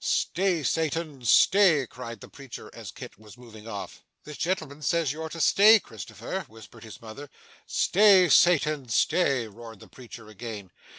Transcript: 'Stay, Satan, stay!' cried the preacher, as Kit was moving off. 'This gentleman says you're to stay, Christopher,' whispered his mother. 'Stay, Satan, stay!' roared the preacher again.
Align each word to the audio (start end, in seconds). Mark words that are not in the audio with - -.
'Stay, 0.03 0.63
Satan, 0.63 1.23
stay!' 1.23 1.85
cried 1.85 2.21
the 2.21 2.27
preacher, 2.27 2.71
as 2.73 2.89
Kit 2.89 3.19
was 3.19 3.37
moving 3.37 3.67
off. 3.67 4.03
'This 4.23 4.37
gentleman 4.37 4.81
says 4.81 5.11
you're 5.13 5.29
to 5.29 5.39
stay, 5.39 5.79
Christopher,' 5.79 6.43
whispered 6.47 6.83
his 6.83 6.99
mother. 7.03 7.29
'Stay, 7.67 8.27
Satan, 8.27 8.89
stay!' 8.89 9.45
roared 9.47 9.79
the 9.79 9.87
preacher 9.87 10.27
again. 10.27 10.71